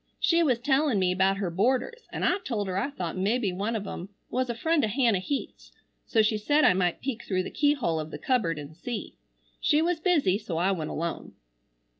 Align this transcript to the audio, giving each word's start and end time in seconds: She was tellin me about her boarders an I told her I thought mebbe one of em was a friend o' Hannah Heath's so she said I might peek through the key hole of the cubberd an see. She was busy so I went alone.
She 0.19 0.41
was 0.41 0.57
tellin 0.57 0.97
me 0.97 1.11
about 1.11 1.37
her 1.37 1.51
boarders 1.51 2.07
an 2.11 2.23
I 2.23 2.39
told 2.39 2.67
her 2.67 2.75
I 2.75 2.89
thought 2.89 3.15
mebbe 3.15 3.55
one 3.55 3.75
of 3.75 3.85
em 3.85 4.09
was 4.31 4.49
a 4.49 4.55
friend 4.55 4.83
o' 4.83 4.87
Hannah 4.87 5.19
Heath's 5.19 5.71
so 6.07 6.23
she 6.23 6.39
said 6.39 6.63
I 6.63 6.73
might 6.73 7.01
peek 7.01 7.23
through 7.23 7.43
the 7.43 7.51
key 7.51 7.75
hole 7.75 7.99
of 7.99 8.09
the 8.09 8.17
cubberd 8.17 8.57
an 8.57 8.73
see. 8.73 9.13
She 9.59 9.79
was 9.79 9.99
busy 9.99 10.39
so 10.39 10.57
I 10.57 10.71
went 10.71 10.89
alone. 10.89 11.35